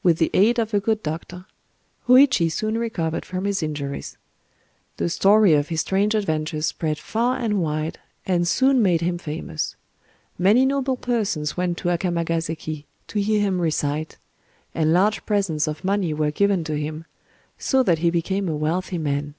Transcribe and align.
With 0.00 0.18
the 0.18 0.30
aid 0.32 0.60
of 0.60 0.72
a 0.72 0.78
good 0.78 1.02
doctor, 1.02 1.44
Hōïchi 2.06 2.52
soon 2.52 2.78
recovered 2.78 3.24
from 3.24 3.46
his 3.46 3.64
injuries. 3.64 4.16
The 4.96 5.08
story 5.08 5.54
of 5.54 5.70
his 5.70 5.80
strange 5.80 6.14
adventure 6.14 6.62
spread 6.62 6.98
far 7.00 7.36
and 7.40 7.60
wide, 7.60 7.98
and 8.24 8.46
soon 8.46 8.80
made 8.80 9.00
him 9.00 9.18
famous. 9.18 9.74
Many 10.38 10.66
noble 10.66 10.96
persons 10.96 11.56
went 11.56 11.78
to 11.78 11.88
Akamagaséki 11.88 12.84
to 13.08 13.20
hear 13.20 13.40
him 13.40 13.60
recite; 13.60 14.18
and 14.72 14.92
large 14.92 15.26
presents 15.26 15.66
of 15.66 15.82
money 15.82 16.14
were 16.14 16.30
given 16.30 16.62
to 16.62 16.78
him,—so 16.78 17.82
that 17.82 17.98
he 17.98 18.10
became 18.10 18.48
a 18.48 18.54
wealthy 18.54 18.98
man... 18.98 19.34